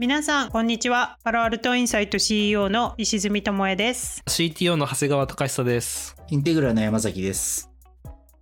[0.00, 6.14] 皆さんこんにちはパロアルトインサイト CEO の石積智恵です CTO の長谷川隆久です。
[6.28, 7.68] インテグラの山崎です。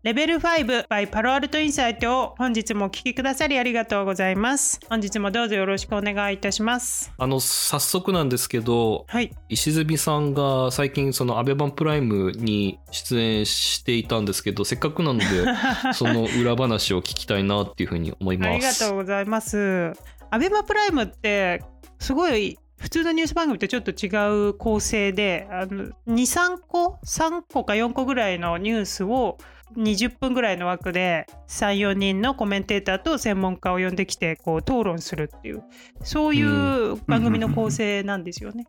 [0.02, 15.24] レベル5 by パロアルトインサイトを本日もお聞きくださりありがとうございます本日もどうぞよろしくお願いいたしますあの、早速なんですけど、はい石積さんが最近そのアベマプライムに出演していたんですけど、せっかくなので、
[15.94, 18.48] その裏話を聞きたいなっていうふうに思います。
[18.50, 19.92] ありがとうございます
[20.30, 21.62] アベマプライムって
[21.98, 29.38] すごい普通のニュース番組とちょっと違う構成であの23個3個か4個ぐらいのニュースを
[29.76, 35.64] 20分ぐらいの枠で34人のコメンテーターと専門家を呼んできてこう討論するっていう
[36.02, 38.66] そういう番組の構成なんですよね。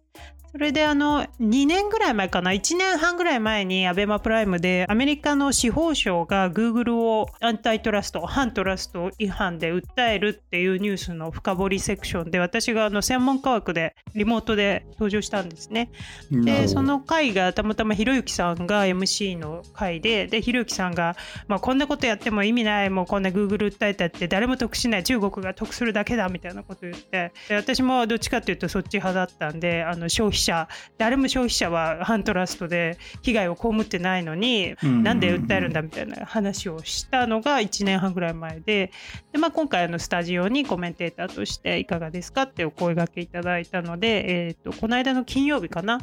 [0.52, 15.92] それであの2年ぐらい前かな？1年半ぐらい前にアベマプライムでアメリカの司法省が Google をアンタイトラスト反トラスト違反で訴えるっていうニュースの深掘りセクションで私があの専門家枠でリモートで登場したんですね。
[16.32, 21.16] でその回がたまたまひろゆきさんが MC の回ででひろゆきさんが、
[21.48, 27.32] まあ、こんなことやっても意味ないもうこんな Google 訴えたって誰も得しない中国が得するだけだみたいなこと言って。
[27.50, 38.92] で私もどっちかっていうとそっち派だったんであの消費者誰も消費者は反トラストで被害を被ってないのにうんなんで訴えるんだみたいな話をしたのが1年半ぐらい前で
[39.32, 46.00] で、まあ、今回あのスタジオにコメンテーターとしていかがですかってお声掛けいただいたので、えー、とこの間の金曜日かな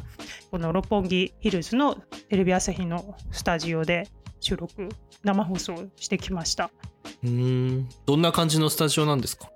[0.51, 1.95] この六本木ヒルズの
[2.29, 4.07] テレビ朝日のスタジオで
[4.39, 4.89] 収録
[5.23, 6.69] 生放送してきました。
[7.23, 7.89] うーん。
[8.05, 9.49] どんな感じのスタジオなんですか？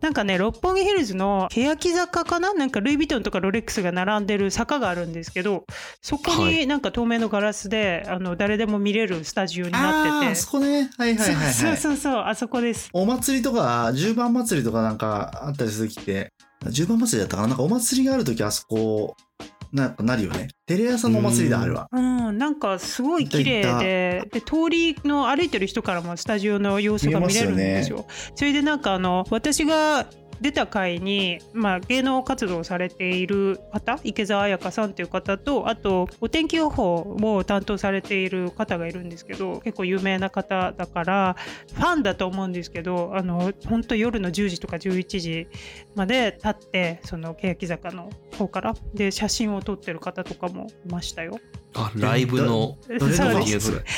[0.00, 2.54] なんかね六本木ヒルズの欅坂かな？
[2.54, 5.64] なんかルイ・ヴィトンとかロレックスが並んでる坂があるんですけど
[6.00, 10.26] そこはになんか透明のガラスで、あの誰でも見れるスタジオになってて。
[10.28, 10.90] あーそこね。
[10.96, 11.52] はいはいはい、はい。
[11.52, 12.88] そうそうそうあそこです。
[12.92, 16.32] お祭りとか、十番祭りとかなんかあったりする時って、
[16.70, 17.48] 十番祭りだったかな？
[17.48, 19.16] なんかお祭りがある時あそこ、
[19.72, 20.48] なんかなるよね。
[20.66, 21.88] テレ朝のお祭りだ、あれは。
[21.92, 28.06] うん、なんかすごい綺麗でで通りの歩いてる人からもスタジオの様子が見れるんですよ。
[28.34, 30.06] それでなんかあの私が
[30.40, 41.36] 出た回に、まあ、芸能活動されている方池澤彩香さんという方とあとお天気予報を担当されている方がいるんですけど結構有名な方だから
[41.74, 45.46] ファンだと思うんですけどあの本当夜の10時とか11時
[45.94, 51.38] まで立ってその欅坂の方からで写真を撮ってる方とかもいましたよ。
[51.74, 52.76] あ、ライブの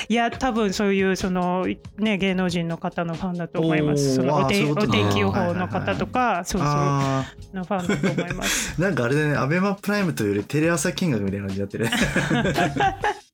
[0.08, 1.66] いや多分そういうその
[1.98, 4.16] ね芸能人の方のファンだと思います。
[4.16, 4.74] そのおお天
[5.10, 7.24] 気予か報の方とかそうそうあ
[7.54, 8.78] のファンだと思います。
[8.78, 11.86] ー なんかあれだね、アベマプライムというよりテレ朝金額みたいな感じになってる。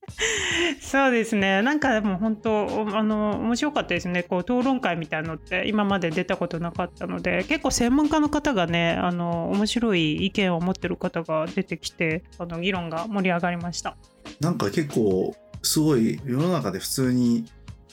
[0.81, 1.63] そうですね。
[1.63, 4.23] なんかでも本当おあの面白かったですね。
[4.23, 13.97] こう討論会みたいのって今まで出たことなかったので、結構専門家の方がね、あの面白い意見を持ってる方が出てきて、あの議論が盛り上がりました。
[14.41, 17.45] なんか結構、すごい世の中で普通に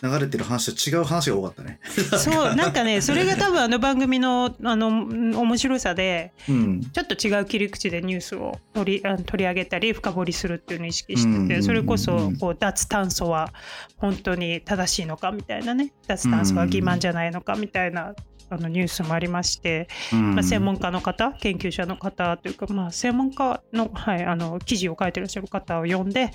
[0.04, 1.80] 流れてる話と違う話が多かったね。
[2.18, 6.82] そうなんかね、それが多分あの番組のあの面白さで、うん。
[6.82, 13.52] ちょっと違う切り口でニュースを取り取り上げたり深掘りするっていうのを意識してて、それこそこう脱炭素は
[13.98, 18.14] 本当に正しいのかみたいなね脱炭素は欺瞞じゃないのかみたいな。
[18.50, 26.32] あのニュースもありまして、まあ、専門家の方研究者の方というか、まあ、専門家の,、はい、あの記事を書いてらっしゃる方を呼んで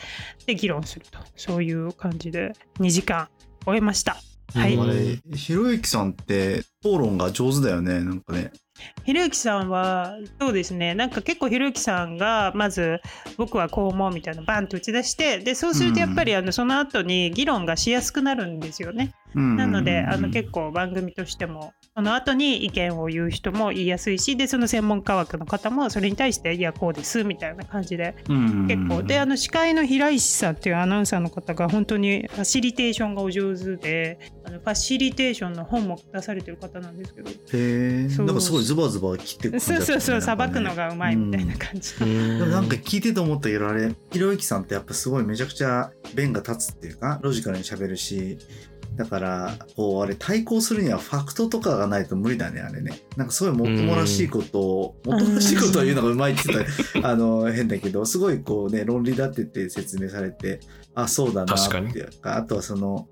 [0.46, 1.18] で議論すると。
[1.36, 3.28] そういう感じで2時間
[3.64, 4.16] 終えました。
[4.54, 4.76] はい。
[5.36, 8.50] ひろゆきさんって討論が上手だよね、なんかね。
[9.04, 10.94] ひろゆきさんはそうですね。
[10.94, 13.00] なんか結構ひろゆきさんがまず
[13.36, 19.12] 僕はこう思うみたいなバンと打ち出してでそうするとやっぱりあのその後に議論がしやすくなるんですよね。
[19.34, 28.14] なのであの結構番組としてもその後に意見を言う人も言いやすいしでその専門家枠の方もそれに対していやこうですみたいな感じで。
[28.26, 29.02] 結構。
[29.02, 37.28] であの司会の平石さんっていうアナウンサーの方が本当にファシリテーションがお上手であのファシリテーションの本も出されてる方なんですけど。
[37.28, 38.06] へえ。
[38.06, 41.98] んかすごいズバズバ切ってく感じそうそうそうさばくのがうまいみたいな感じ。
[41.98, 48.38] でもなんか聞いてて思ったけどあれひろゆきさんってやっぱすごいめちゃくちゃ弁が立つっていうかロジカルに喋るし
[48.96, 53.00] だからこうあれ対抗するにはファクトとかがないと無理だねあれね。
[53.16, 60.60] なんかすごいもっともらしいことをもっともらしいことを言うのがうまいって言ったらあの変だけどすごいこうね論理立てて説明されて
[60.94, 63.08] あそうだなっていうかあとはその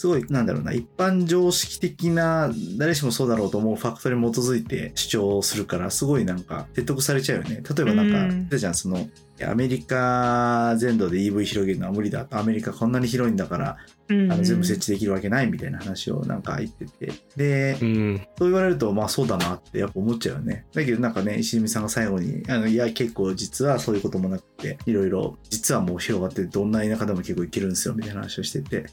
[0.00, 7.56] すごい、なんだろうな、一般常識的な、誰しもそうだろうと思うファクトに基づいて主張するから、すごいなんか、説得されちゃうよね。
[7.56, 9.10] 例えばなんか、うたじゃん、その、
[9.44, 12.38] アメリカ全土で EV 広げるのは無理だと。
[12.38, 13.76] アメリカこんなに広いんだから
[14.08, 17.12] あの全部設置できるわけないみたいな話をなんか言ってて。
[17.36, 18.26] で、うん。
[18.38, 20.66] そう言われるとまあそうだなってやっぱ思っちゃうよね。
[20.74, 28.86] だけどなんかね石見さんが最後にあのいや結構実はそういうこともなくていろいろ実はもう広がってどんな田舎でも結構いけるんですよみたいな話をしてて。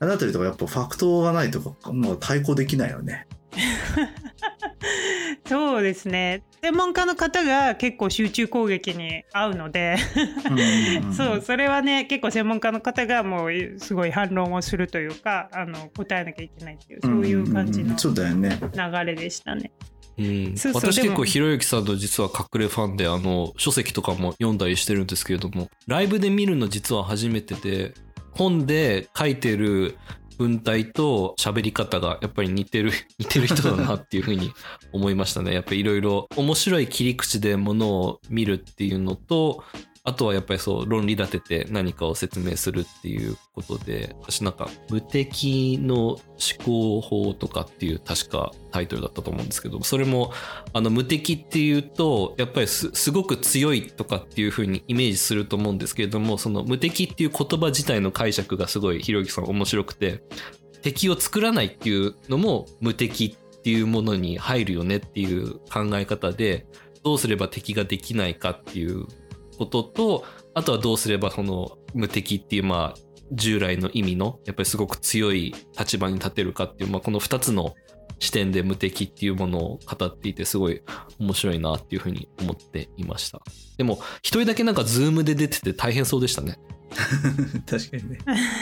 [0.00, 3.26] あのあたりとかやっぱファクトがないとかもう対抗できないよね
[5.46, 6.42] そうですね。
[6.62, 9.96] 専門家の方が結構集中攻撃に合うので。
[11.16, 18.58] そうそれはね結構専門家の方がもうすごい反論をするというかあの答えなきゃいけないっていうそういう感じのそうだよね。
[18.74, 19.70] 流れでしたね。
[20.18, 27.94] うん、そうそう私結構ひろゆきさんの実は隠れファンであの書籍とかも読んだりしてるんですけれどもライブで見るの実は初めてで
[28.32, 29.96] 本で書いてる
[30.38, 34.52] 文体と喋り方がやっぱり似てる 似てる人だなっていうふうに
[34.92, 35.52] 思いましたね。
[35.52, 39.64] やっぱりいろいろ面白い切り口でものを見るっていうのと
[40.08, 46.20] あとはやっぱりそう論理立てて何かを説明するっていうことで私なんか無敵の思
[46.64, 50.32] 考法とかっていう確かタイトルだったと思うんですけどそれも
[50.72, 60.22] あの無敵っていうとやっぱりすすごく強いとかっていう風にイメージすると思うんですけれどもその無敵っていう言葉自体の解釈がすごいひろゆきさん面白くて
[60.80, 66.66] 敵を作らないっていうのも無敵っていうものに入るよねっていう考え方で
[67.04, 69.06] どうすれば敵ができないかっていう
[69.58, 70.24] ことと
[70.54, 73.00] あとはどうすればその無敵っていうまあ
[73.32, 77.74] 従来の意味のやっぱりすごく強い立場に立てるかっていう、まあ、この2つの
[78.20, 80.80] 視点で無敵っていうものを語っていてすごい
[81.20, 83.40] 面白いなっていうふうに思っていました。
[83.76, 86.58] でも一人だけなんかズームで出てて大変そうでしたね。
[87.68, 88.18] 確かにね。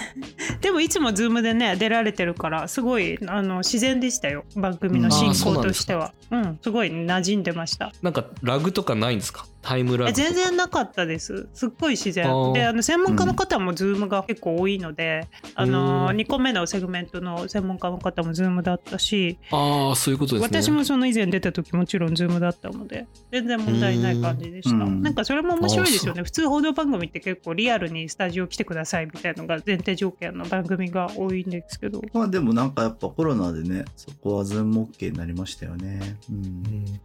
[0.60, 4.44] でもいつもズームでね出られてるからすごいあの自然でしたよ。
[4.56, 6.12] 番組の進行としては。
[6.30, 6.58] うん。
[6.60, 7.92] すごい馴染んでました。
[8.02, 9.46] なんかラグとかないんですか？
[9.66, 11.48] タイムラグ全然なかったです。
[11.52, 12.52] すっごい自然。
[12.52, 15.26] であの専門家の方もズームが結構多いので、
[15.56, 20.62] あのうん2個目のセグメントの専門家の方もズームだったし、ああそういうことですね。
[20.62, 25.02] 私もその以前出た時もちろんズームだったので全然問題ない感じでした、うん。
[25.02, 26.22] なんかそれも面白いですよね。
[26.22, 32.02] 普通報道番組って結構リアルにスタジオ来てくださいみたいなのが前提条件の番組が多いんですけど。
[32.12, 36.16] まあでもなんかやっぱコロナでねそこはズーム OK になりましたよね。
[36.30, 36.36] うん。
[36.36, 37.00] うん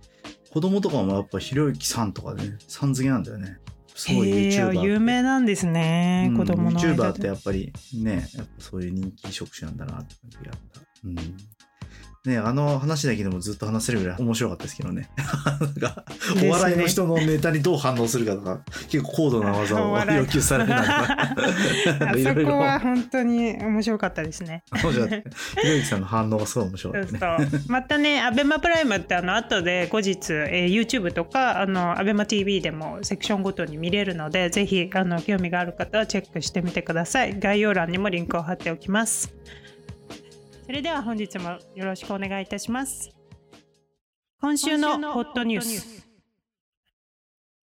[0.52, 3.58] 子供とかもやっぱひろゆきさんとかねさん付けなんだよね。
[3.96, 10.82] すごいへ YouTuber ー有名なんですね、うん子供の間 YouTuber ってでやっぱりねやっぱそういう人気職種なんだなって感じがあった。
[11.06, 11.16] うん
[12.24, 15.10] ねあの話だけでもずっと話せるぐらい面白かったですけどね。
[15.60, 16.06] なんか
[16.46, 21.36] お笑いの人のネタにどう反応するかとか結構高度な技を要求されるな んか
[22.12, 22.42] あいろいろ。
[22.44, 24.64] そこは本当に面白かったですね。
[24.84, 27.48] 面白かったひろゆきさんの反応がすごい面白かそうったね。
[27.50, 37.40] そうまたね、アベマプライムってあの後で後日、えー YouTube とかあのアベマ TV でもセクションごとに見れるので、ぜひあの興味がある方はチェックしてみてください。
[37.40, 39.34] 概要欄にもリンクを貼っておきます。
[40.72, 43.12] それでは本日もよろしくお願いいたします。
[44.40, 46.08] 今週のホットニュース。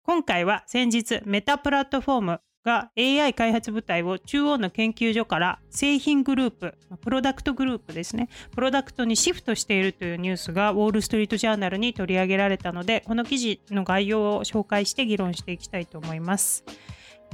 [0.04, 16.64] 今回は先日メタプラットフォームが AI 開発部隊を中央の研究所から製品グループプロダクトグループですねプロダクトにシフトしているというニュースがウォール・ストリート・ジャーナルに取り上げられたのでこの記事の概要を紹介して議論していきたいと思います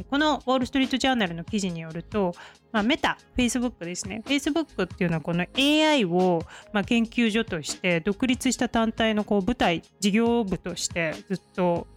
[0.04, 2.34] このウォール・ストリート・ジャーナルの記事によると、
[2.72, 4.22] まあ、メタ、フェイスブックですね。
[4.26, 6.42] フェイスブックっていうのはこの AI を、
[6.74, 11.88] まあ、研究所として独立した団体のこう部隊、事業部としてずっと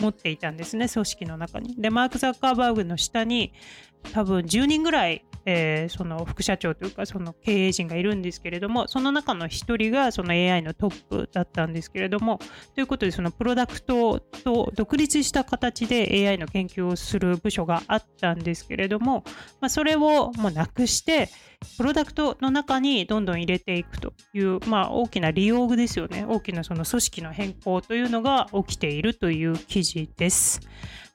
[0.00, 1.74] 持っていたんですね、組織の中に。
[1.76, 3.52] で、マーク・ザッカーバーグの下に
[4.12, 12.40] 多分10人ぐらい、えーその副社長というかその経営陣がいるんですけれどもその中の1人がその AI のトップだったんですけれども
[12.74, 19.24] ということでそのプロダクトと独立した形で AI の研究をする部署があったんですけれども、
[19.60, 21.28] まあ、それをもうなくして
[21.78, 30.60] プロダクトの中にどんどん入れていくという、まあ、大きな利用具ですよね大きなその組織の変更というのが起きているという記事です。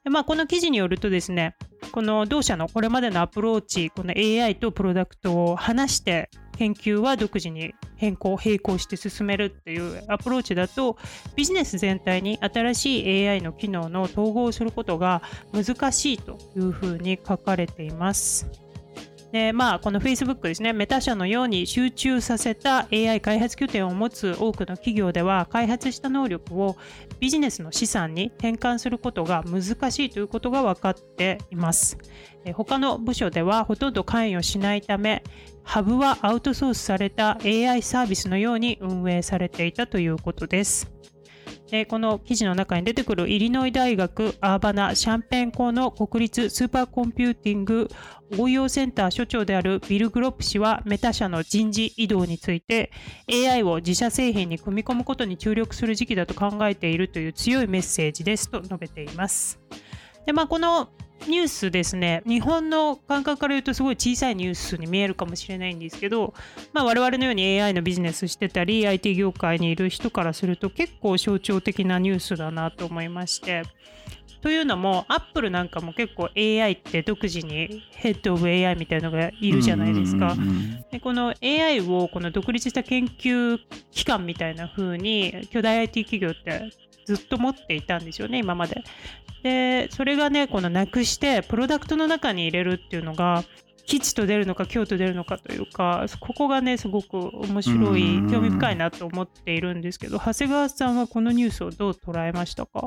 [0.04, 1.56] でまあ、この記事によるとですね
[1.92, 10.98] この同社のこれまでのアプローチこの AI とプロダクトを話して研究は独自に変更並行して進めるっていうアプローチだと
[11.36, 15.22] ビジネス全体に新しい AI の機能の統合をすることが
[15.54, 18.71] 難しいというふうに書かれています。
[19.32, 26.76] でまあ、この Facebook ですね、メタ社のように集中させた AI 開発拠点を持つ多くの企業では、開発した能力を
[27.22, 31.98] ビジネスの資産に転換することが難しいということが分かっています。
[32.44, 35.24] え他の部署ではほとんど関与しないため、
[35.64, 40.92] ハブはアウトソースされた AI サービスのように運営されていたということです。
[41.72, 47.88] えこの記事の中に出てくるイリノイ大学アーバナ・シャンペン校の国立スーパーコンピューティング
[48.38, 52.92] 応用センター所長であるビル・グロップ氏はメタ社の人事異動について
[53.30, 59.60] AI を自社製品に組み込むことに注力する時期だと考えているという強いメッセージですと述べています。
[60.26, 60.90] でまあ、この
[61.28, 66.34] ニュースですね、日本の感覚から言うとすごい小さいニュースに見えるかもしれないんですけど、
[66.74, 73.64] まあ、我々のように AI のビジネスしてたり、IT 業界にいる人からすると結構象徴的なニュースだなと思いまして。
[74.42, 80.36] というのも、アップルなんかも結構 AI って独自にヘッドオブ AI みたいなのがいるじゃないですか。
[80.92, 83.60] でこの AI をこの独立した研究
[83.92, 86.72] 機関みたいな風に巨大 IT 企業って
[87.06, 88.84] ずっと持っていたんですよね今まで。
[89.44, 93.44] でそれがねこのなくしてプロダクトの中に入れるっていうのが
[93.86, 98.32] 吉と出るのか凶と出るのかというかここがねすごく面白いうん。
[98.32, 102.86] 興味深いなと思っているんですけど長谷川さんはこのニュースをどう捉えましたか？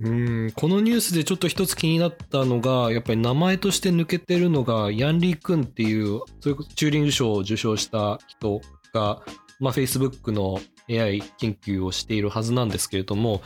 [0.00, 8.60] うんこのニュースでちょっと一つ気になったのがやっぱり名前として抜けてるのがヤンリー・クンっていうそれこそチューリング賞を受賞した人
[8.92, 9.22] が、
[9.60, 13.40] まあ、Facebook の AI 研究をしているはずなんですけれども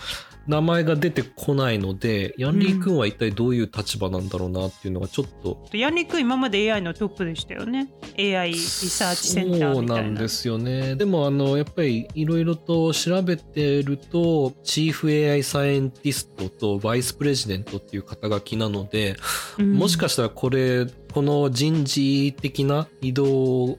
[0.49, 7.89] 名前が出てこないのでヤンリー・クンは一体どういう立場なんだろうなっていうのがちょっとヤンリック今まで AI のトップでしたよね。
[8.19, 10.03] AI リサーチセンターそうみたいな。
[10.05, 10.97] なんですよね。
[10.97, 19.17] でもあのやっぱりいろいろと調べてるとチーフ AI サイエンティストとバイスプレジデントっていう肩書きなので、
[19.59, 19.75] うん。
[19.75, 23.79] もしかしたらこれこの人事的な移動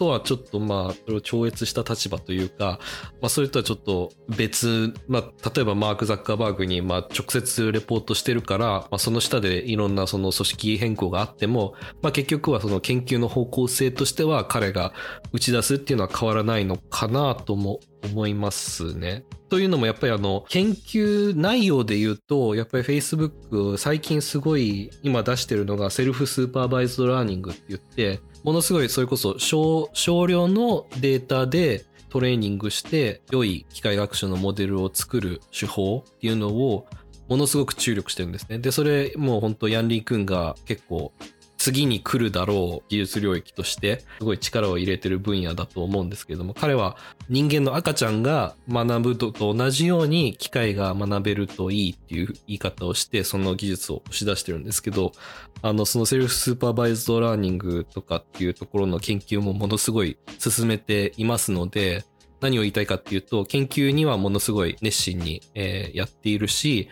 [0.00, 2.80] とはちょっとまあそれを超越した立場というか、
[3.20, 14.94] まあ、それとはちょっと別、まあ、例えばマーク・ザッカーバーグにまあ直接レポートしてるから、まあ、その下でいろんなその組織変更があっても、まあ、結局はその研究の方向性としては彼が
[15.32, 19.24] 打ち出すっていうのは変わらないのかなとも思いますね。
[19.50, 29.90] というのもやっぱりあの研究内容で言うとやっぱり Facebook 最近すごい今出してるのが self-supervised learning って言ってものすごいそれこそ少
[30.26, 36.86] 量のデータでトレーニングして良い機械学習のモデルを作る手法っていうのを
[37.28, 38.58] ものすごく注力してるんですね。
[38.58, 41.12] で、それもう本当ヤンルカンが結構
[41.60, 46.96] 次に来るだろう技術領域としてすごい力を入れてる分野だと思うんですけれども彼は
[47.28, 55.12] 人間の赤ちゃんが学ぶと同じように機械が学べるといいっていう言い方をしてその技術を押し出してるんですけど
[55.60, 62.06] あのその self-supervised learning とかっていうところの研究もものすごい進めていますので
[62.40, 66.88] 何を言いたいかっていうと研究にはものすごい熱心に、えーやっているし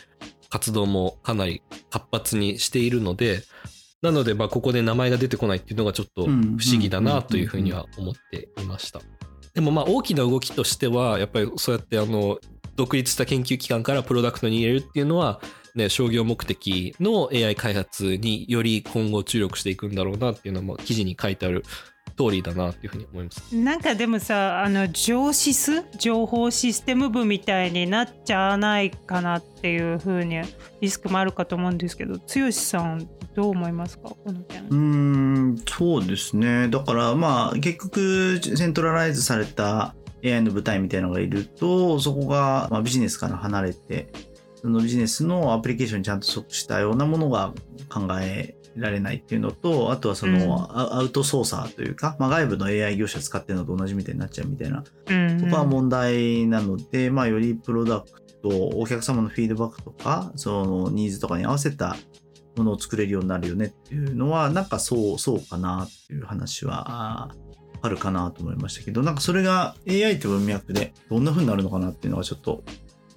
[0.50, 3.42] 活動もかなり活発にしているので
[4.02, 9.00] なので、まあ、ここで名前が出てこないっていうのがちょっと不うん思議だなというふうには思っていました。
[9.54, 12.38] でもまあ大きな動きとしてはやっぱりそうやってあの
[12.76, 15.40] 独立した研究機関からプロダクトに入れるっていうのは、
[15.74, 21.64] ね、商業目的の AI 開発により今後注力していくんだろうなっていうのはまあ記事に書いてある
[22.16, 23.54] 通りだなっていうふうに思います。
[23.56, 30.40] なんかでもさあの上シス情報システム部みたいになっちゃわないかなっていうふうに
[30.80, 36.66] リスクもあるかと思うんですけど剛さんどう思いますかこの点うーん、そうですね。
[36.66, 44.08] だからまあ結局セントラライズされた AI の舞台みたいなのがいると、そこがまあビジネスから離れて、
[44.56, 47.54] そのビジネスのアプリケーションにちゃんと即したようなものが
[47.88, 50.52] 考えられないっていうのと、あとはその、うん。
[50.52, 55.40] アアウトソーサーというか、まあ、外部の AI 業者使ってるのと同じみたいになっちゃうみたいなうん。
[55.40, 58.08] とかは問題なので、まあ、よりプロダク
[58.42, 61.96] ト、お客様のフィードバックとか、そのニーズとかに合わせた
[62.58, 67.34] ものを作れるようになるよねっていうのは、なんかそう、そうかなっていう話は、
[67.80, 72.62] あるかなと思いましたけど、なんかそれが AI って文脈でどんな風になるのかなっていうのはちょっと、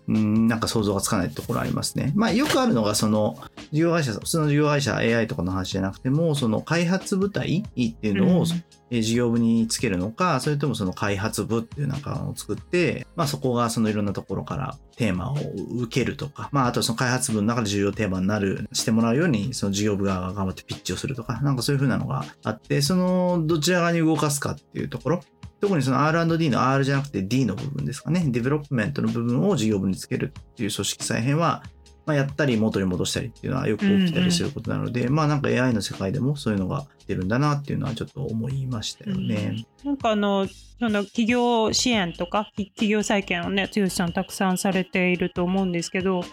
[0.07, 2.11] うん、なんか想像がつかないところありますね。
[2.15, 3.37] まあよくあるのが、その、
[3.71, 8.63] 事業会社、普通の事業会社 AI とかの話じゃなくても、その開発部隊っていうのを、えー
[8.99, 15.37] 事業部につけるのか、それともその開発部っていう中を作って、まあそこがそのいろんなところからテーマを
[15.77, 25.21] 受けるとか、まああとその開発部の中で重要テーマになる、してもらうように、その事業部側が頑張ってピッチをするとか、なんかそういう風なのがあって、そのどちら側に動かすかっていうところ、
[25.61, 31.63] 特にその R&D の R じゃなくて D の部分ですかね、 development の部分を事業部につけるっていう組織再編は、
[32.05, 39.65] まあ、やったり元に戻したりっていうのはよく起きたりすることなので、まあなんか AI の世界でもそういうのが出るんだなっていうのはちょっと思いましたよね。
[39.83, 40.47] なんかあの
[40.79, 46.23] その企業支援とかき企業再建をね剛さんたくさんされていると思うんですけど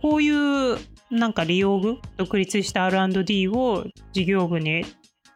[0.00, 0.78] こういう
[1.10, 4.84] なんか利用具独立した R&D を事業部に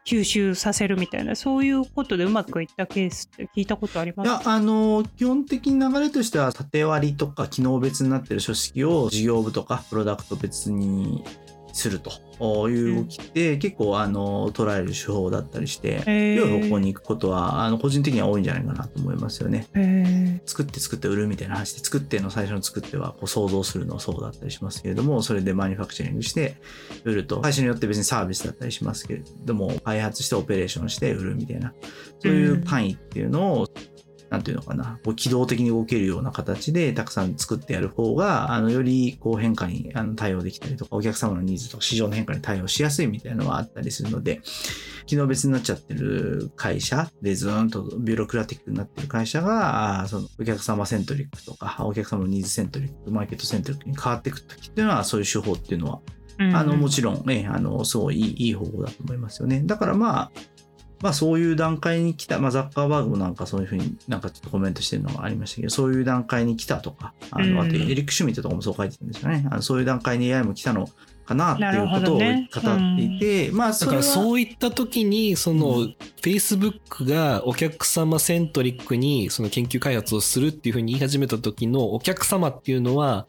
[0.05, 4.27] 吸収させるみたいなそういうことでうまくいったケースって聞いたことあります？
[4.27, 11.23] いや、あの、基本的に流れとしては、縦割りとか機能別になってる書式を事業部とかプロダクト別に
[11.73, 16.35] するという動きって、結構、あの、捉える手法だったりして、へー。
[16.35, 19.67] 良い方向に行くことは、あの、個人的には多いんじゃないかなと思いますよね。
[19.75, 26.55] へ作って作って売るみたいな話で、作っての最初の作ってはこう想像するのそうだったりしますけれども、それでマニファクチャリングして
[27.03, 31.73] 売ると、会社によって別にサービスだったりしますけれども、開発してオペレーションして売るみたいな、
[32.19, 33.67] そういう単位っていうのを、
[34.31, 44.41] なんていうのかな、こう機動的に動けるような形でたくさん作ってやる方が、あの、よりこう変化にあの対応できたりとか、お客様のニーズとか市場の変化に対応しやすいみたいなのはあったりするので、
[45.05, 59.61] 機能別になっちゃってる会社でずーんとビューロクラティックになってる会社が、そのお客様セントリックとか、お客様のニーズセントリック、マーケットセントリックに変わっていくときっていうのは、そういう手法っていうのは、ーあの、もちろん、ね、あの、すごいいいいい方法だと思いますよね。
[59.65, 60.31] だからまあ、
[61.01, 67.55] まあそういう段階に来た、まあザッカーバーグもなんかそういうふうになんかちょっとコメントしてるのがありましたけど、そういう段階に来たとか、あうん。
[67.55, 69.45] の、あとエリック・シュミットとかもそう書いてたんですよね。
[69.49, 70.87] あのそういう段階に AI も来たの
[71.25, 83.25] かなっていうことを語っていて、まあだからそれは、そういった時にその、うん Facebook がお客様セントリックにその研究開発をするっていうふうに言い始めた時のお客様っていうのは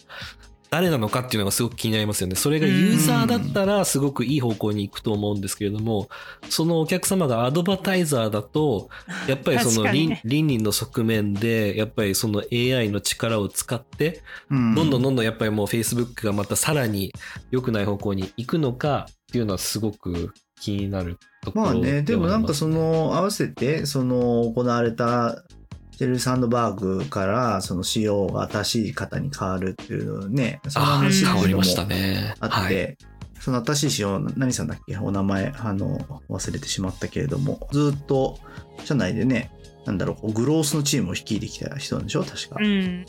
[0.73, 2.35] 誰なのかっていうのがすごく気になりますよね。
[2.35, 6.09] それがユーザーだったらすごくいい方向に行くと思うんですけれども、
[6.49, 8.89] そのお客様がアドバタイザーだと、
[9.29, 14.75] やっぱりその倫理の側面で、やっぱりその AI の力を使って、うん。
[14.75, 17.13] どんどんどんどんやっぱりもう Facebook がまたさらに
[17.51, 25.45] 良くない方向に行くのかっていうのはすごく気になるところまあね、でもなんかのその、合わせて、その、行われた、
[26.03, 32.35] シェル・サンドバーグから、その CO が新しい方に変わるっていうのね、そのあ話うんあ、ってね。
[32.41, 32.99] あって、はい。
[33.39, 34.97] その新しい CO、何さんだっけ？
[34.97, 38.37] お名前、あの、忘れてしまったけれども、ずっと、
[38.85, 39.53] 社内でね、
[39.87, 42.25] なんだろう、こうグロースのチームを率いてきた人なんでしょ？
[42.25, 42.57] 確か。
[42.61, 43.07] うん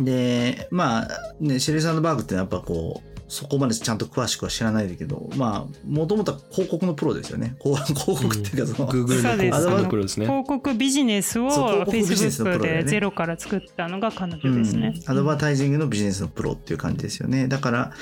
[0.00, 7.56] で、まあ、ね、シェリー・サンドバーグってのはやっぱこう、そこまでちゃんと詳しくは知らないんだけど、まあ、もともとは広告のプロですよね。
[7.60, 10.26] 広広告っていうか、その、Google のそうです広告のプロですね。
[10.26, 11.48] 広告ビジネスを
[11.86, 14.94] Facebook でゼロから作ったのが彼女ですね。
[14.94, 17.48] うんアドバタイジングのビジネスのプロっていう感じですよね。
[17.48, 17.92] だから、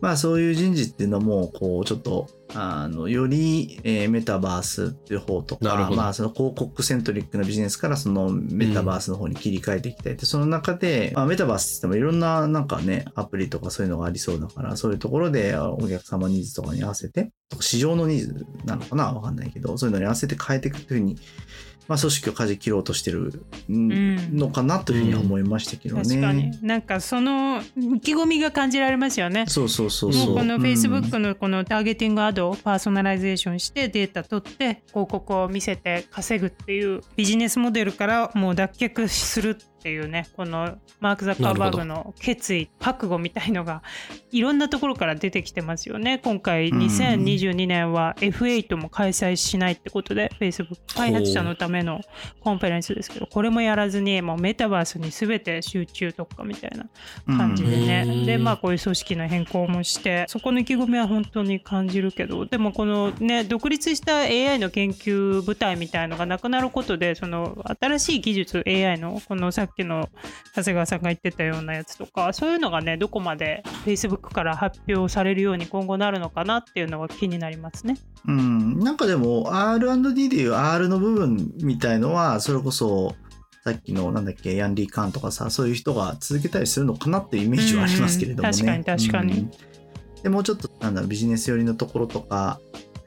[0.00, 21.18] まあそういう人事っていうのも、こう、ちょっと、あの、より、えーメタバースっていう方とか、まあその広告セントリックなビジネスからそのメタバースの方に切り替えていきたいって、その中で、まあメタバースって言ってもいろんななんかね、アプリとかそういうのがありそうだから、そういうところでお客様ニーズとかに合わせて、市場のニーズなのかなわかんないけど、そういうのに合わせて変えていくというふうに、
[21.90, 26.02] まあ組織を舵切ろうとしてるんのかなというふうには思いましたけどね。
[26.04, 29.46] 確かになんかその意気込みが感じられますよね。
[29.48, 30.26] そうそうそうそう。
[30.26, 43.82] もうこのうん Facebook のこの targeting ad をパーソナライゼーションしてデータ取って広告を見せて稼ぐっていうビジネスモデルからもう脱却するっていうねこのマーク・ザッカーバーグの決意覚悟みたいのが
[44.30, 46.20] いろんなところから出てきてますよね。
[46.22, 52.02] 今回うん2022年は F8 も開催しないってことで Facebook 開発者のための
[52.40, 56.88] conference ですけどこれもやらずにもうメタバースに全て集中特化みたいな
[57.36, 70.08] 感じでね、うんでまあこういう組織の変更もしてそこの意気込みは本当に感じるけどでもこのね独立した AI の研究部隊みたいのがなくなることでその新しい技術 AI のこのさっきの
[70.54, 77.96] 長谷川さんが言ってたようなやつとかそういうのがねどこまで Facebook から発表されるように今後なるのかなっていうのが気になりますね。
[78.26, 78.78] うん。
[78.80, 83.14] なんかでも R&D でいう R の部分みたいのは、それこそ、
[83.64, 88.48] さっきのなんだっけ、ヤンリー・カーンとかさ、そういう人が続けたりするのかなっていうイメージはありますけれどもね。
[88.48, 89.50] うん確かに確かにうん
[90.22, 92.60] でもうちょっと、なんだビジネス寄りのところとか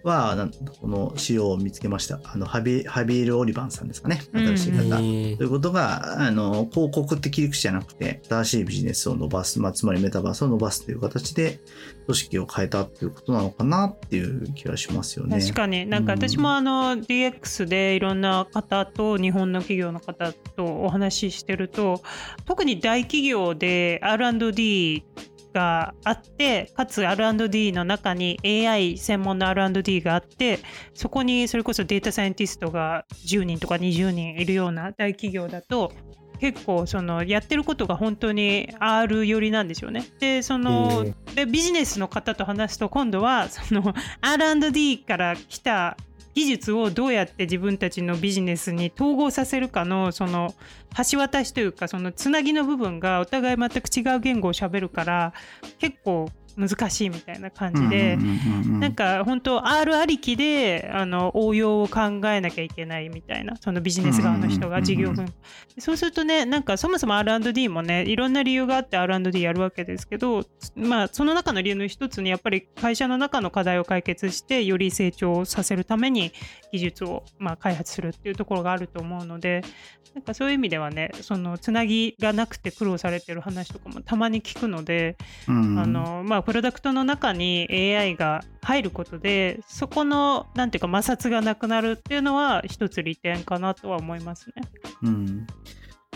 [0.04, 2.20] は、なんこの仕様を見つけました。
[2.24, 4.22] あの、ハビ、ハビール・オリバンさんですかね。
[4.34, 4.84] 新しい方。
[4.84, 11.60] うんということが、あの、広告って切り口じゃなくて、新しいビジネスを伸ばす、まあ、つまりメタバースを伸ばすという形で、
[12.06, 15.40] 組織を変えたっていうことなのかなっていう気はしますよね。
[15.40, 22.02] 確かになんか私もあの DX でいろんな方と日本の企業の方とお話ししてると
[22.46, 25.06] 特に大企業で R&D
[25.54, 30.60] があってかつ R&D の中に AI 専門の R&D があって
[30.94, 35.94] そこにそれこそデータサイエンティストが10人とか20人いるような大企業だと
[36.40, 40.06] 結構そのやってることが本当に R 寄りなんですよね。
[40.20, 45.96] でそのうんでビジネスの方と話すと今度はその R&D から来た
[46.34, 50.54] 技術をどうやって自分たちのビジネスに統合させるかのその
[51.12, 55.34] 橋渡しというかそのつなぎの部分がお互い全く違う言語をしゃべるから
[55.80, 65.26] 結構難しいみたいな感じで、なんか本当 R ありきであの応用を考えなきゃいけないみたいなそのビジネス側の人が事業分
[65.80, 70.44] そうするとねなんかそもそも R&D もねいろんな理由があって R&D やるわけですけど
[70.76, 76.32] まあその中の理由の一つにやっぱり会社の中の課題を解決してより成長させるために
[76.72, 79.64] 技術をまあ開発するっていうところがあると思うので
[80.14, 94.64] なんかそういう意味ではねそのつなぎがなくて苦労されてる話とかもたまに聞くので、あのまあプロダクトの中に AI が入ることでそこのなんていうか摩擦がなくなるっていうのは一つ利点かなとは思いますね。
[95.04, 95.48] うん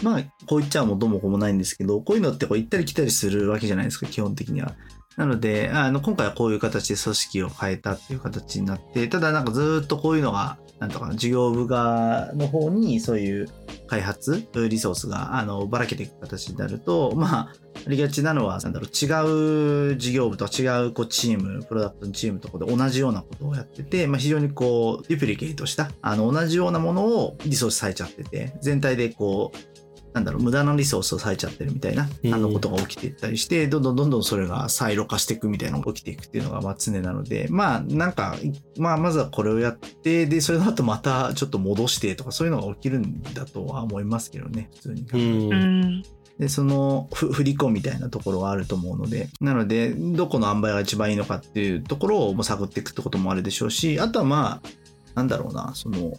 [0.03, 4.75] まあ、こう言っちゃうもどうもこうもないんですけど、こういうのってこう行ったり来たりするわけじゃないですか、基本的には。
[5.15, 13.47] なので、あの、今回はこういう形で組織を変えたっていう形になって、ただなんかずっとこういうのが、なんとか事業部側の方にそういう
[13.87, 17.53] 開発、リソースが、あの、ばらけていく形になると、まあ、
[17.85, 29.76] ありがちなのは、なんだろう、違う事業部と違うこうチーム、プロダクトのチームとかで同じようなことをやってて、まあ、非常にこう、デュプリケートした、あの、同じようなものをリソースされちゃってて、全体でこう、
[30.13, 38.35] なんだろう、無駄なリソースを割いちゃってるみたいな、あのことが起きていったりして、どんどんどんどんそれがサイロ化していくみたいなのが起きていくっていうのがまあ常なので、まあなんか、
[38.77, 45.05] まあまずはこれをやって、で、それの後またちょっと戻してとかそういうのが起きるんだとは思いますけどね、普通に。
[45.11, 46.03] うん。
[46.39, 54.69] で、その振り子みたいなところがあると思うので、なので、どこの塩梅が一番いいのかっていうところをも探っていくってこともあるでしょうし、あとはまあ、
[55.15, 56.13] なんだろうな、その、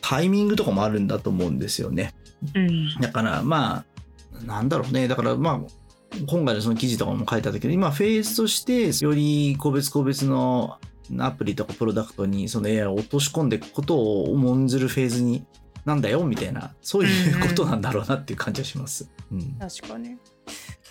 [0.00, 2.14] タイミングとかもあるんだと思うんですよね。
[2.54, 3.84] うん、だからま
[4.42, 5.60] あなんだろうねだからまあ
[6.26, 10.78] 今回のその記事とかも書いてあったけど今フェーズとしてより個別個別の
[11.18, 15.44] アプリとかプロダクトにその AI を落とし込んでいくことを重んずるフェーズに
[15.84, 19.10] なんだよみたいなそういうことなんだろうなっていう感じはします。
[19.32, 20.16] うん、確かに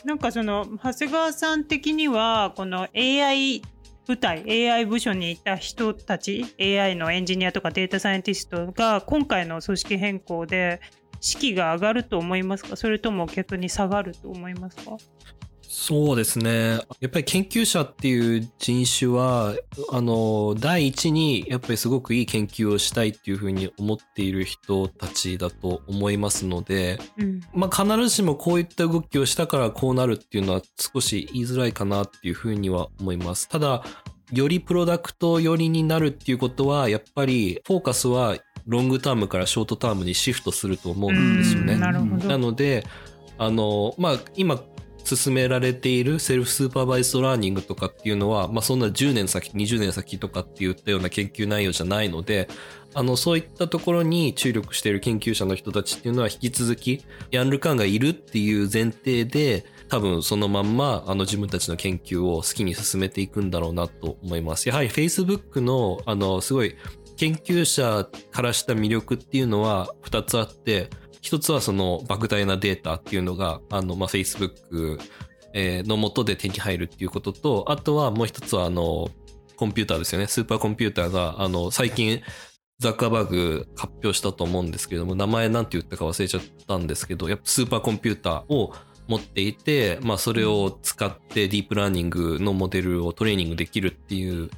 [0.03, 3.61] なんかその長谷川さん的にはこの AI
[4.09, 10.81] 部隊 AI 部署にいた人たち AI のエンジニアとかデータサイエンティストが今回の組織変更で
[11.19, 12.75] 士気が上がると思いますか？
[12.75, 14.97] それとも逆に下がると思いますか？
[15.71, 16.81] そうですね。
[16.99, 19.53] やっぱり研究者っていう人種は、
[19.91, 33.47] あの、第一に、やっぱりすごくいい研究をしたいっていうふうに思っている人たちだと思いますので、うん、まあ必ずしもこういった動きをしたからこうなるっていうのは少し言いづらいかなっていうふうには思います。
[33.47, 33.83] ただ、
[34.33, 41.75] よりプロダクト寄りになるっていうことは、やっぱりフォーカスは long term から short term にシフトすると思うんですよね。
[41.75, 41.91] な
[42.39, 42.87] ので、
[43.37, 44.59] あの、まあ、今
[45.15, 52.47] 進められている self-supervised learning とかっていうのは、まあ、そんな10年先、20年先とかって言ったような研究内容じゃないので、
[52.93, 64.69] あの、そういったところに注力している研究者の人たちっていうのは引き続き、ヤンルカンがいるっていう前提で、多分そのまんま、あの自分たちの研究を好きに進めていくんだろうなと思います。
[64.69, 66.75] やはり Facebook の、あの、すごい
[67.17, 70.89] 研究者からした魅力っていうのは2つあって、
[71.21, 74.99] 一つはその莫大なデータっていうのが、あの、まあ、Facebook
[75.53, 79.09] の元で手に入るっていうことと、あとはもう一つはあの、
[79.57, 80.27] コンピューターですよね。
[80.27, 82.21] スーパーコンピューターが、あの、最近、
[82.79, 88.73] ザッカーバーグ発表したと思うんですけども、名前なんて言ったか忘れちゃったんですけど、やっぱスーパーコンピューターを
[89.09, 94.49] 持っていて、まあ、それを使ってディープラーニングのモデルをトレーニングできるっていう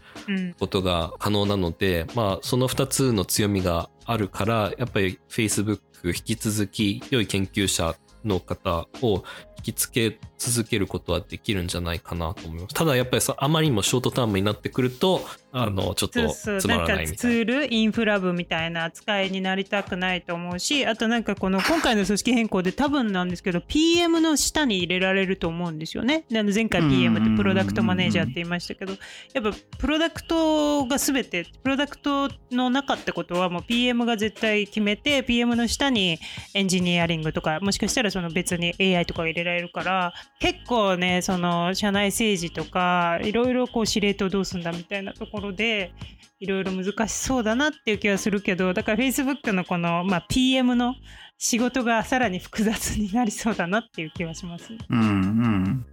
[0.60, 9.24] ことが可能なので、うん、まあ、その2つの強みがあるから、やっぱり Facebook 引き続き良い研究者の方を
[9.62, 12.74] きつけ続けることはできるんじゃないかなと思います。
[12.74, 15.22] ただやっぱりさ、あまりにもショートタームになってくると、
[15.54, 17.16] あの、ちょっとつまらないみたいな。
[17.16, 26.24] ツール、インフラ部みたいな扱いになりたくないと思うし、あとなんかこの今回の組織変更で多分なんですけど、PM の下に入れられると思うんですよね。
[26.30, 28.94] で前回 PM ってプロダクトマネージャーって言いましたけど、
[29.34, 36.18] やっぱプロダクトが全て、プロダクトの中ってことはもう PM が絶対決めて、PM の下に
[36.54, 45.94] エンジニアリングとか、もしかしたらその別に AI とか入れられるから、結構ね、その社内政治とか、いろいろこう司令塔どうすんだみたいなところで、
[46.40, 50.96] いろいろ難しそうだなっていう気はするけど、だから Facebook のこの、まあ、PM の
[51.38, 54.74] 仕事がさらに複雑になりそうだなっていう気はします。
[54.90, 55.86] うんうん。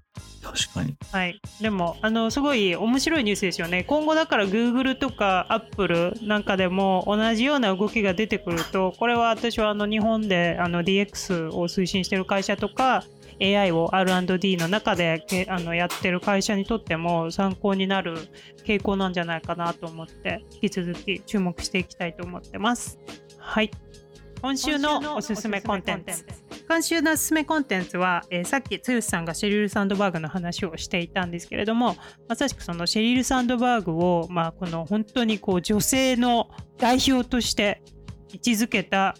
[0.42, 0.96] 確かに。
[1.12, 1.40] はい。
[1.60, 3.84] でも、あの、すごい面白いニュースですよね。
[3.84, 13.04] 今後だから Google とか Apple なんかでも同じような動きが出てくると、これは私はあの日本であの DX を推進してる会社とか、
[13.40, 18.16] AI を R&D の中であのやってる会社にとっても参考になる
[18.64, 22.98] 傾向なんじゃないかなと思って引き続き注目していきたいと思ってます。
[23.38, 23.70] はい。
[24.40, 26.24] 今週のおすすめコンテンツ。
[26.68, 31.96] 今週のおすすめコンテンツは、えーさっき剛さんがシェリル・サンドバーグの話をしていたんですけれども
[32.28, 37.82] まさしくそのシェリル・サンドバーグを、まあ、この本当にこう女性の代表として
[38.32, 39.16] 位置づけた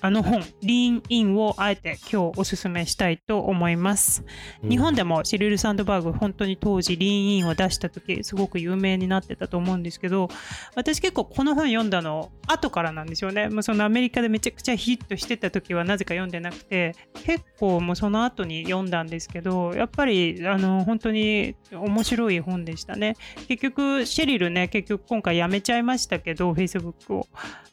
[0.00, 4.24] あの本「リーン・イン」をあえて今日おすすめしたいと思います。
[4.62, 10.28] 日本でもシェリル・サンドバーグ本当に当時リーンインを出した時すごく有名になってたと思うんですけど
[10.74, 13.48] 私結構この本読んだの後からなんですよね。
[13.48, 23.16] もうそのアメリカでめちゃくちゃヒットしてた時はなぜか読んでなくて結構もうその後に読んだんですけどやっぱりあの本当に面白い本でしたね。
[23.48, 27.26] 結局シェリルね結局今回辞めちゃいましたけど Facebook を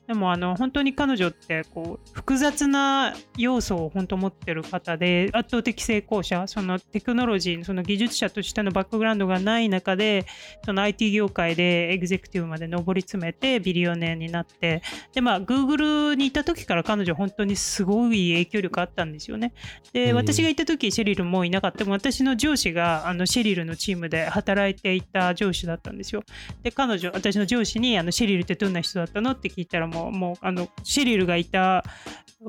[0.08, 10.26] でもあの本当に彼女ってこう複雑な要素を本当持ってる方で圧倒的成功者そのテクノロジーその技術者としてのバックグラウンドがない中で
[10.66, 14.82] その IT 業界でエグゼクティブまで上り詰めてビリオネアになって
[15.14, 19.54] でまあ Google にいた時から彼女本当にすごい影響力あったんですよね。
[19.94, 21.80] で、うん私がいた時シェリルもういなかった。
[21.80, 26.24] でも私の上司があのシェリルのチームで働いていた上司だったんですよ。
[26.62, 31.84] で彼女私の上司にあのシェリルってどんな人だったのって聞いたらもうもうあのシリルがいた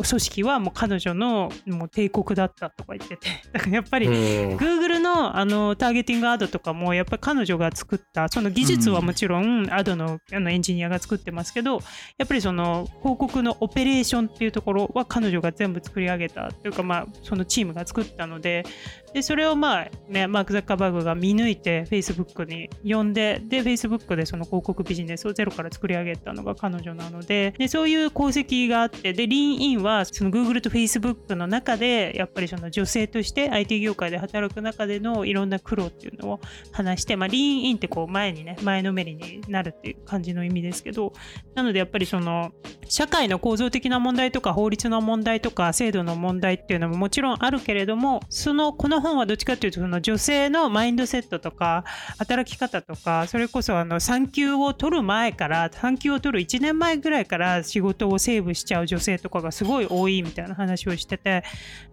[0.02, 3.28] 組織はもう彼女のもう帝国だったとか言ってて。
[3.52, 4.14] だからやっぱり、うん。
[4.56, 11.80] Google のあのターゲティングアドとかもやっぱり彼女が作ったその技術はもちろんアドのあのエンジニアが作ってますけど
[12.18, 18.64] やっぱりその広告のオペレーションっていうところは彼女が全部作り上げたというかまあそのチームが作ったので
[19.12, 36.40] でそれをまあねマーク・ザッカーバーグが見抜いて Facebook に呼んでで Facebook でその広告ビジネスをゼロから作り上げたのが彼女なのででそういう功績があってでリーンインはその Google と Facebook の中でやっぱりその女性として IT 業界で働く中でのいろんな苦労っていうのを
[36.72, 41.12] 話して、まあ、リーンインってこう前にね前のめりになるっていう感じの意味ですけど
[41.54, 42.52] なのでやっぱりその
[42.88, 51.84] 社会の構造的な問題とか法律の問題とか制度の問題っていうのももちろんあるけれどもそのこの本はどっちかっていうとその女性のマインドセットとか
[52.18, 61.44] 働き方とかそれこそあの産休を取る前から産休を取る1年前ぐらいから仕事をセーブしちゃう女性とかがすごい多いみたいな話をしてて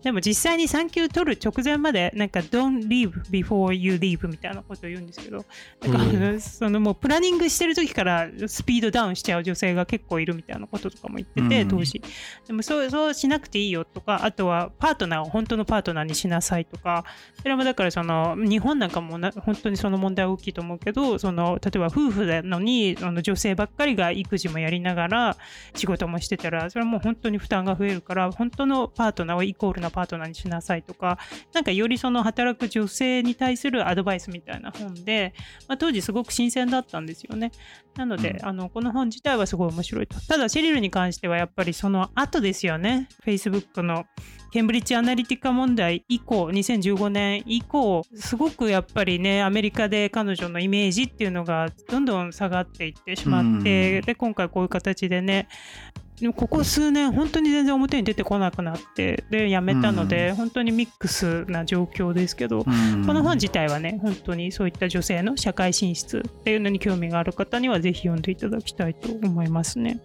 [0.04, 5.46] でも実際に産休取る直前までなんか don't leave before you leave みたいなことを言うんですけど
[5.88, 11.68] なんかそのもうプランニングしてる時からスピードダウンしちゃう女性が結構いるみたいなこととかも言ってて、うん。
[11.68, 12.02] 当時。
[12.48, 17.04] でもそうそうしなくていいよとかあとはパートナーを本当のパートナーにしなさいとか
[17.42, 25.38] それもだからその日本なんかもな本当にその問題は大きいと思うけどその例えば夫婦なのにあの女性ばっかりが育児もやりながら
[25.76, 31.18] 仕事もしてたらそれはもう本当に負担が増えるから本当のパートナーをイコールなパートナーにしなさいとか
[31.54, 35.34] なんかよりその働く女性に対するアドバイスみたいな本で、
[35.68, 37.52] まあ、当時すごく新鮮だったんですよね。
[37.96, 40.20] なので、うんあのこの本自体はすごい面白いと。
[40.22, 43.08] ただシェリルに関してはやっぱりその後ですよね。
[43.26, 44.06] Facebook の
[44.52, 55.48] ケンブリッジアナリティカ問題以降2015年以降すごくやっぱりねアメリカで彼女のイメージっていうのがどんどん下がっていってしまって、うんで今回こういう形でね
[56.22, 63.06] でもここ数年本当に全然表に出てこなくなってでやめたので、本当にミックスな状況ですけど、うん。
[63.06, 70.00] この本自体はね本当にそういった女性の社会進出っていうのに興味がある方にはぜひ読んでいただきたいと思いますね。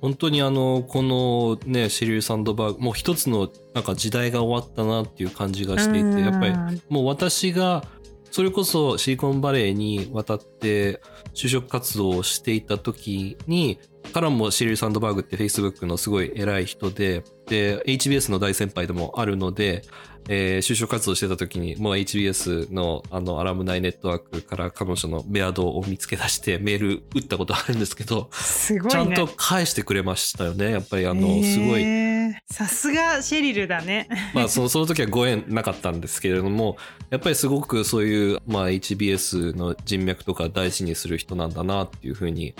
[0.00, 7.84] 本当にあのこのねシェリル・サンドバーグもう一つのなんか時代が終わったなっていう感じがしていてやっぱりりもう私が
[8.30, 11.00] それこそシリコンバレーに渡って
[11.34, 13.78] 就職活動をしていた時に
[14.12, 19.82] からもシェリル・サンドバーグって Facebook のすごい偉い人でで HBS の大先輩でもあるので、
[20.28, 28.90] えー就職活動してた時にもう HBS のあのアラムナイネットワークから彼女のメアドを見つけ出してメール打ったことあるんですけどすごいね。
[28.90, 32.08] ちゃんと返してくれましたよねやっぱりあのすごい
[32.50, 34.08] さすがシェリルだね。
[34.34, 36.76] まあそのその時はご縁なかったんですけれども
[37.10, 42.54] やっぱりすごくそういう、まあ、HBS の人脈とか大事にする人なんだなっていうふうに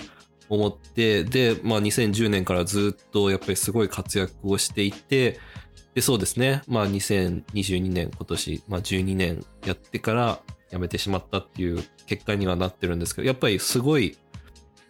[0.49, 5.39] 思ってで、まあ、2010年からずっとやっぱりすごい活躍をしていて
[5.95, 14.17] でそうですね、まあ、2022年今年、まあ、12年やってから辞めてしまったっていう結果にはなってるんですけどやっぱりすごい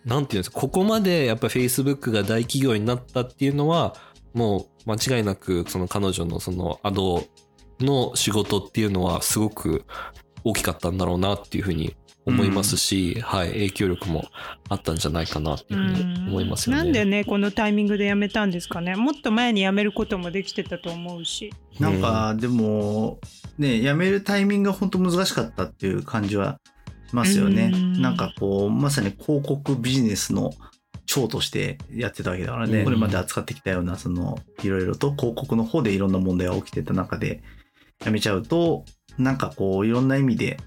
[0.06, 3.96] なんていうんですかここまでやっぱ Facebook が大企業になったっていうのは
[4.34, 7.24] もう間違いなくその彼女のそのアド
[7.80, 9.86] の仕事っていうのはすごく
[10.44, 14.26] 大きかったんだろうなっていうふうに思いますし、はい、影響力も
[14.70, 16.84] あったんじゃないかなっていうふうに思いますよね。
[16.84, 18.96] なんでねこのタイミングで辞めたんですかね。
[18.96, 21.54] もっと前に辞めることもできてたと思うし。
[21.80, 23.20] なんか、でも、
[23.58, 26.60] ね、辞めるタイミングが本当難しかったっていう感じは
[27.08, 27.72] しますよね。
[27.74, 28.02] うん。
[28.02, 30.52] なんかこう、まさに広告ビジネスの
[31.10, 32.86] 長としてやってたわけだからね、うん。
[32.86, 37.42] これまで扱ってきたようなそのいろいろと広告の方でいろんな問題が起きてた中で
[38.06, 38.86] やめちゃうと
[39.20, 40.58] なんかこういろんな意味で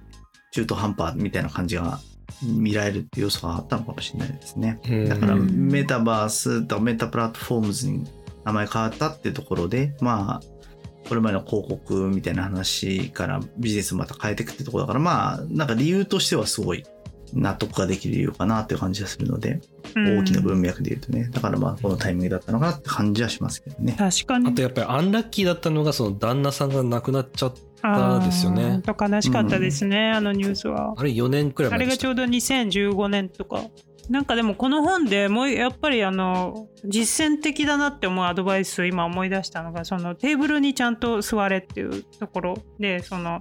[0.53, 1.99] 中途半端みたいな感じが
[2.43, 4.81] 見られるっていう要素があったのかもしれないですね。
[4.88, 8.05] うんだからうんメタバースとメタプラットフォームズに
[8.45, 16.85] 名前変わったっていうところでまあこれまでの広告みたいな話からビジネスをまた変えていくってところだからまあなんか理由としてはすごい
[17.33, 19.61] 納得ができる理由かなっていう感じがするので、
[19.95, 23.95] うん大きな文脈で言うとねだからまあこのタイミングだったのかなって感じはしますけどね。
[23.99, 30.95] 確かにあとやっぱりアンラッキーだったのがその旦那さんが亡くなっちゃっあーですよねと悲しかったですね、あのニュースは。
[30.97, 32.09] あれ4年くらいあ前でした。
[32.09, 33.62] れがちょうど2015年とか。
[34.09, 43.40] なんかでもこの本でもうやっぱりあの実践的だなって思うアドバイスを今思い出したのがそのテーブルにちゃんと座れっていうところでその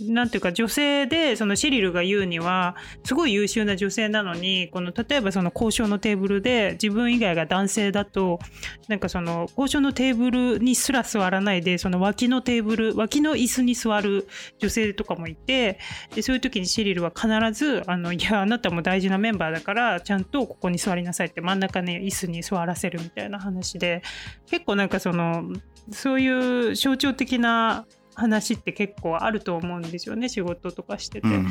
[0.00, 8.40] なんていうか女性でそのシリルが言うにはすごい優秀な女性なのにこの例えばその交渉のテーブルで自分以外が男性だと
[8.88, 14.26] なんかその交渉のテーブルにすら座らないでその脇のテーブル脇の椅子に座る
[14.58, 15.78] 女性とかもいて
[16.14, 24.02] でそういう時にシリルは必ずあの「いやあなたも大事なメンバーだからちゃんとここに座りなさい」って真ん中に椅子に座らせるみたいな話で
[24.50, 25.50] 結構なんかその
[25.90, 27.86] そういう象徴的な
[28.18, 31.28] 話って結構あると思うんですよね仕事とかしてて。
[31.28, 31.48] うん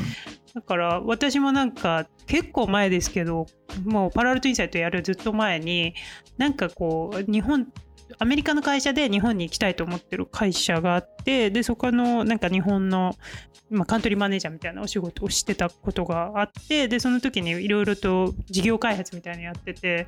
[0.54, 3.46] だから私もなんか結構前ですけど
[3.84, 5.94] もうパラアルトインサイトやるずっと前に
[6.36, 7.68] なんかこう日本
[8.18, 13.14] アメリカの会社で日本に行きたいと思ってる会社があってでそこのなんか日本の、
[13.70, 20.06] まあ、カントリーマネージャーみたいなお仕事をしてたことがあってでその時にいろいろと事業開発みたいなのやってて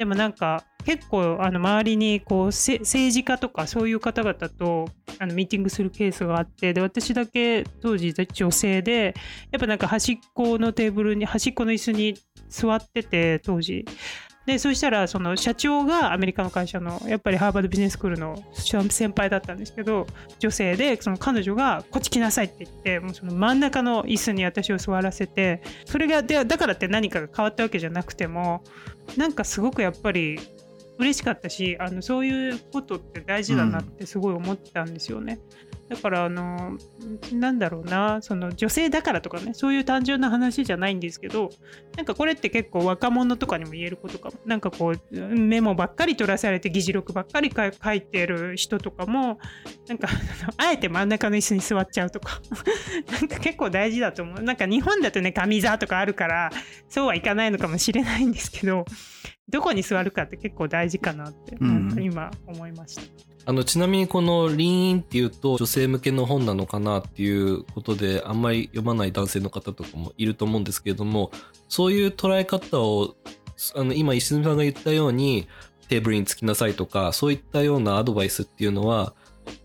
[0.00, 9.14] でもなんか結構あの周りにこう政治家とかそういう方々とあのミーティングするケースがあってで私だけ当時女性で
[9.50, 12.14] やっぱなんか端っこのテーブルに端っこの椅子に
[12.48, 13.84] 座ってて当時。
[14.50, 20.08] でそしたらその社長がアメリカの会社のやっぱりハーバードビジネススクールの先輩だったんですけど
[20.40, 28.64] 女性でその彼女が「こっち来なさい」って言ってもうその真ん中の椅子に私を座らせてそれがでだからって何かが変わったわけじゃなくても
[29.16, 30.40] なんかすごくやっぱり
[30.98, 35.38] 嬉しかったしあのそういうことって大事だなってすごい思ったんですよね。
[35.90, 36.78] だからあの
[37.32, 41.50] なんだろうなその女性だからとかねそういう単純な話じゃないんですけど
[41.96, 44.36] なんかこれって結構若者とかにも言えることかも。
[44.46, 49.40] なんかこうメモばっかり取らされて議事録ばっかり書書いてる人とかも
[49.88, 50.08] なんか
[50.56, 52.40] あえて真ん中の椅子に座っちゃうとか。
[53.10, 54.42] なんか結構大事だと思う。
[54.42, 56.50] なんか日本だとね上座とかあるから
[56.88, 58.84] そうはいかないのかもしれないんですけど
[59.48, 62.00] どこに座るかって結構大事かなって、うん。
[62.00, 63.29] 今思いました。
[63.50, 71.32] あのちなみにこの「リーン」っていうと女性向けの本なのかなっていうことであんまり読まない男性の方とかもいると思うんですけれども
[71.68, 73.16] そういう捉え方を
[73.74, 75.48] あの今石積さんが言ったように
[75.88, 79.14] テーブルにつきなさいとかそういったようなアドバイスっていうのは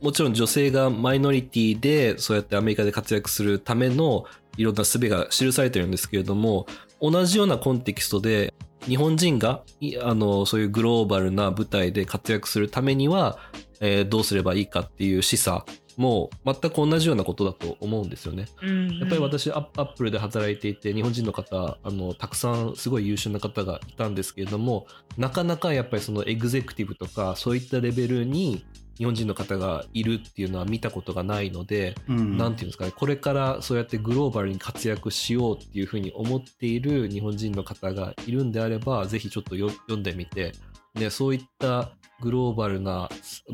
[0.02, 4.26] もちろん女性がマイノリティでそうやってアメリカで活躍するための
[4.58, 6.66] いろんな術が記されてるんですけれども
[7.00, 8.52] 同じようなコンテキストで
[8.88, 9.64] 日本人が
[10.04, 13.40] あのそういうグローバルな舞台で活躍するためには、
[13.80, 15.64] えーどうすればいいかっていう示唆
[15.98, 18.46] も全く同じようなことだと思うんですよね。
[18.62, 28.66] うんやっぱり私アッアップルで働いていて日本人の方あのたくさんすごい優秀な方がいたんですけれどもなかなかやっぱりそのエグゼクティブとかそういったレベルに
[28.98, 40.54] 日本人の方がいるっていうのは見たことがないので、うんなんていうんですかねこれからそうやってグローバルに活躍しようっていうふうに思っている日本人の方がいるんであればぜひちょっとよ読んでみて
[40.96, 43.10] でそういったグローバルな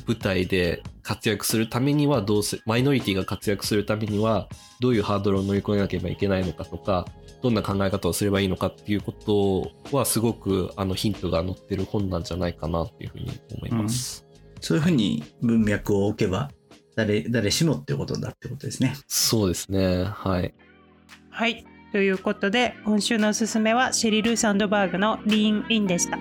[0.08, 4.48] 舞台で活躍するためにはどうせマイノリティが活躍するためには
[4.80, 7.06] どういうハードルを乗り越えなければいけないのかとか
[7.42, 14.26] どんな考え方をすればいいのかっていうことはすごくあのヒントが載ってる本なんじゃないかなっていうふうに思います。
[14.60, 16.52] そういうふうに文脈を置けば
[16.96, 18.94] 誰誰しもってことだってことですね。
[19.08, 20.54] そうですねはい
[21.32, 21.66] はい。
[21.92, 26.20] ということで、今週のおすすめはシェリル・サンドバーグのリーン・インでした。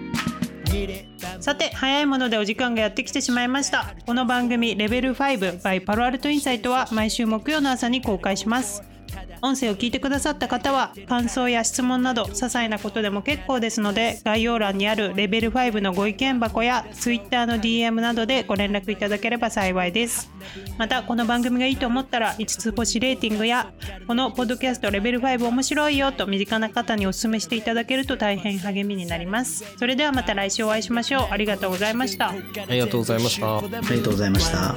[1.41, 3.95] さて、早いものでお時間がやってきてしまいました。
[4.07, 8.90] この番組、レベル5 by パロアルトインサイトは毎週木曜の朝に公開します。
[9.43, 20.31] 音声を聞いてくださった方は感想や質問など些細なことでも結構ですので概要欄にあるレベル5のご意見箱や Twitter の DM などでご連絡いただければ幸いです。
[20.79, 23.73] またこの番組がいいと思ったら5つ星レーティングや
[24.07, 29.65] このポッドキャストレベル5面白いよと身近な方にお勧めしていただけると大変励みになります。
[29.79, 31.29] それではまた来週お会いしましょう。
[31.31, 32.31] ありがとうございました。
[32.31, 32.35] あ
[32.69, 33.59] りがとうございました。
[33.59, 34.77] ありがとうございました。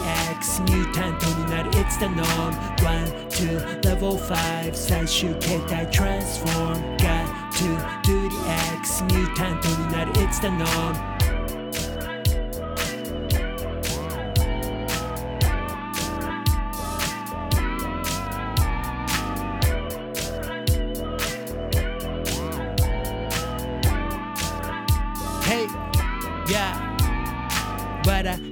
[0.00, 8.36] X ミュータントになる It's the norm 1 2 level 5最終形態 transform Got to do the
[8.80, 11.16] X ミュータントになる It's the norm
[25.42, 25.68] Hey,
[26.46, 26.86] yeah
[28.08, 28.36] わら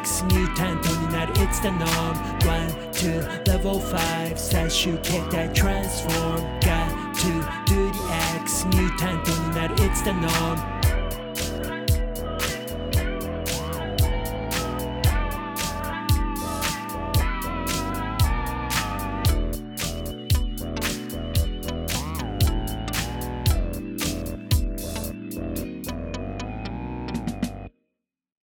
[0.00, 7.28] X ミュータントになる It's the norm 1 2 level 5最終形態 transform got to
[7.66, 8.00] do the
[8.40, 10.77] X ミュータントになる It's the norm